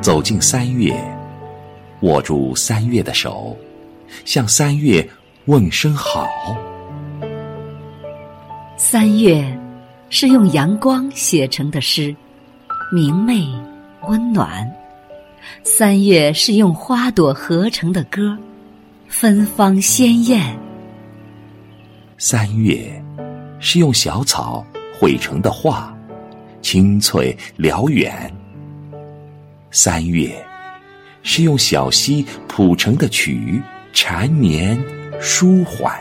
[0.00, 0.98] 走进三月，
[2.00, 3.54] 握住三月的手，
[4.24, 5.06] 向三月
[5.44, 6.26] 问声好。
[8.78, 9.44] 三月
[10.08, 12.16] 是用阳光写成的诗，
[12.90, 13.46] 明媚
[14.08, 14.66] 温暖；
[15.62, 18.34] 三月是用花朵合成的歌，
[19.06, 20.58] 芬芳鲜艳。
[22.16, 22.90] 三月
[23.58, 24.64] 是用小草
[24.98, 25.94] 绘成的画，
[26.62, 28.34] 清脆辽远。
[29.72, 30.34] 三月，
[31.22, 34.76] 是用小溪谱成的曲，缠绵
[35.20, 35.96] 舒缓。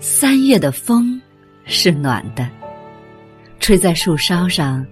[0.00, 1.20] 三月的风
[1.66, 2.48] 是暖的，
[3.60, 4.84] 吹在树梢上，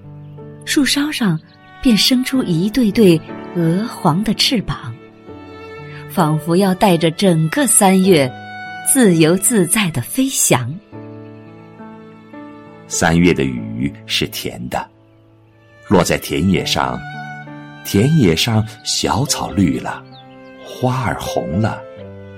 [0.65, 1.39] 树梢上
[1.83, 3.21] 便生出一对对
[3.57, 4.95] 鹅黄的翅膀，
[6.09, 8.31] 仿佛要带着整个三月
[8.93, 10.73] 自由自在的飞翔。
[12.87, 14.89] 三月的雨是甜的。
[15.89, 17.01] 落在田野上，
[17.85, 20.05] 田野上小草绿了，
[20.63, 21.81] 花儿红了，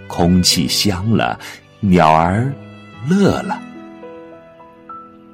[0.06, 1.38] 空气香了，
[1.80, 2.52] 鸟儿
[3.08, 3.60] 乐了。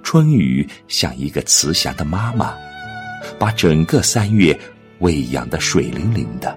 [0.03, 2.55] 春雨像一个慈祥的妈妈，
[3.39, 4.59] 把整个三月
[5.01, 6.57] 喂养的水灵灵的，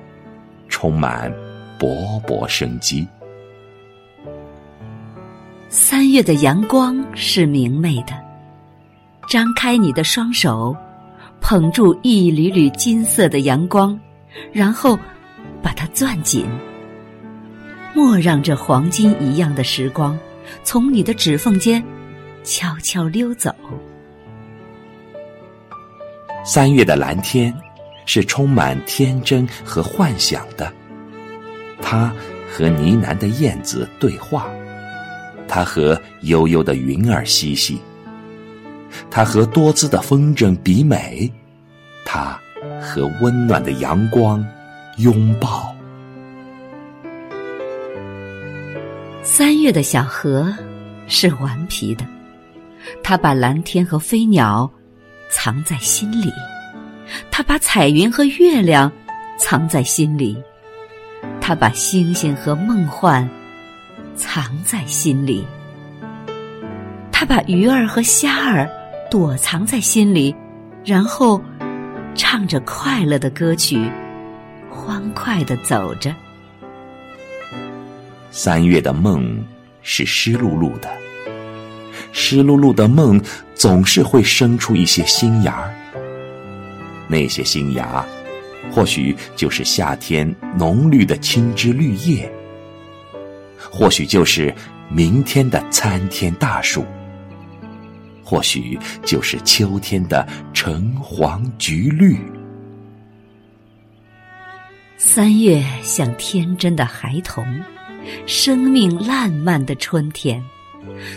[0.70, 1.30] 充满
[1.78, 3.06] 勃勃生机。
[5.68, 8.14] 三月的阳光是明媚的，
[9.28, 10.73] 张开你的双手。
[11.50, 14.00] 捧住一缕缕金色的阳光，
[14.53, 14.95] 然后
[15.64, 16.45] 把它攥紧，
[17.95, 20.16] 莫让这黄金一样的时光
[20.64, 21.83] 从你的指缝间
[22.44, 23.52] 悄悄溜走。
[26.45, 27.52] 三月的蓝天
[28.05, 30.72] 是充满天真和幻想的，
[31.81, 32.14] 它
[32.48, 34.48] 和呢喃的燕子对话，
[35.48, 37.82] 它和悠悠的云儿嬉戏。
[39.09, 41.32] 它和多姿的风筝比美，
[42.05, 42.39] 它
[42.82, 44.45] 和温暖的阳光
[44.98, 45.76] 拥抱。
[49.23, 50.54] 三月的小河
[51.08, 52.05] 是顽皮的，
[53.04, 54.70] 它把蓝天和飞鸟
[55.30, 56.32] 藏在心里，
[57.30, 58.92] 它把彩云和月亮
[59.38, 60.36] 藏在心里，
[61.39, 63.30] 它把星星和梦幻
[64.15, 65.45] 藏在心里，
[67.11, 68.70] 它把鱼儿和虾儿。
[69.11, 70.36] 躲藏在心里，
[70.86, 71.42] 然后
[72.20, 73.90] 唱着快乐的歌曲，
[74.70, 76.14] 欢快的走着。
[78.30, 79.42] 三月的梦
[79.82, 80.90] 是湿漉漉的，
[82.12, 83.22] 湿漉漉的梦
[83.56, 85.74] 总是会生出一些新芽儿。
[87.08, 88.06] 那些新芽，
[88.70, 92.30] 或许就是夏天浓绿的青枝绿叶，
[93.72, 94.54] 或许就是
[94.90, 96.86] 明天的参天大树。
[98.30, 100.23] 或许就是秋天的
[100.54, 102.16] 橙黄橘绿。
[104.98, 107.44] 三月像天真的孩童，
[108.28, 110.39] 生命烂漫的春天；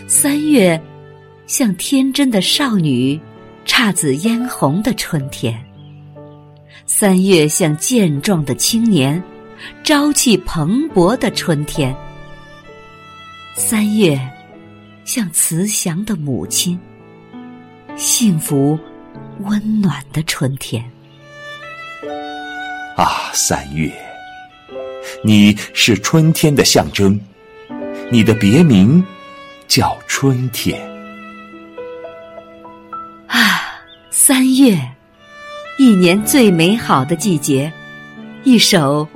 [0.07, 0.81] 三月
[1.45, 3.21] 像天真的少女，
[3.63, 5.53] 姹紫嫣红的春天；
[6.87, 9.21] 三月像健壮的青年，
[9.83, 11.93] 朝气蓬勃的春天；
[13.55, 14.19] 三月
[15.05, 16.79] 像慈祥的母亲。
[17.95, 18.77] 幸福、
[19.41, 20.83] 温暖的春天
[22.97, 23.91] 啊，三月，
[25.23, 27.19] 你是春天的象征，
[28.11, 29.03] 你的别名
[29.67, 30.81] 叫春天
[33.27, 33.61] 啊，
[34.09, 34.75] 三月，
[35.77, 37.71] 一年最美好的季节，
[38.43, 39.07] 一首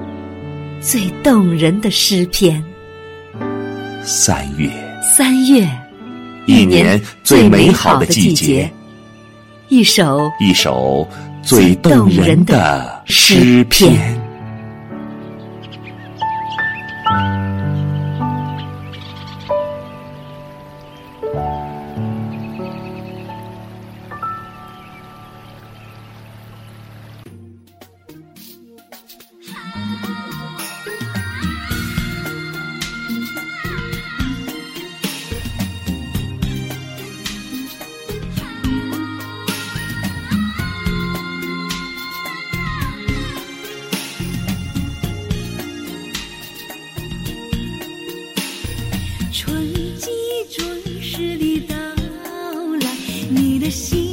[0.79, 2.63] 最动人的诗篇。
[4.03, 4.69] 三月，
[5.01, 5.67] 三月。
[6.47, 8.71] 一年最美好的季节，
[9.67, 11.05] 一首一首
[11.43, 14.16] 最动人的诗篇。
[49.31, 50.09] 春季
[50.49, 51.75] 准时的到
[52.79, 52.87] 来，
[53.29, 54.06] 你的心。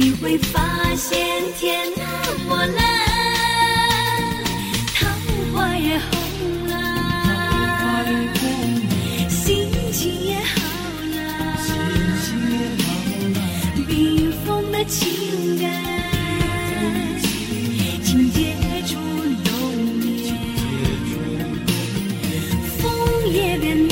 [0.00, 0.60] 你会发
[0.94, 1.18] 现
[1.58, 2.04] 天那
[2.48, 2.78] 么蓝，
[4.94, 5.08] 桃
[5.52, 6.08] 花也红
[6.68, 6.72] 了，
[9.28, 10.54] 心情也好
[11.16, 11.18] 了，
[13.88, 15.68] 冰封的情感，
[18.04, 18.54] 请接
[18.86, 18.94] 触
[19.42, 19.50] 冬
[19.96, 20.32] 眠，
[22.78, 22.86] 风
[23.32, 23.87] 也变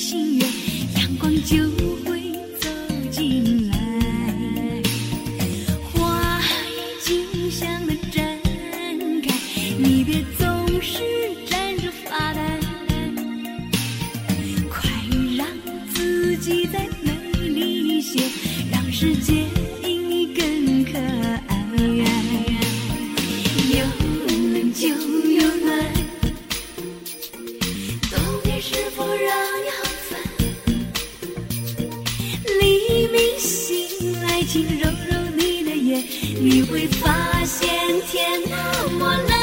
[0.00, 0.48] 心愿，
[0.96, 1.58] 阳光就
[2.06, 2.70] 会走
[3.10, 3.76] 进来。
[5.92, 8.18] 花已经香的绽
[9.22, 9.34] 开，
[9.76, 11.02] 你别总是
[11.46, 12.40] 站着发呆。
[14.70, 14.90] 快
[15.36, 15.46] 让
[15.94, 17.12] 自己再美
[17.50, 18.22] 丽一些，
[18.72, 19.39] 让世界
[34.50, 36.04] 轻，揉揉你的眼，
[36.40, 37.68] 你会发现
[38.10, 39.39] 天那么蓝，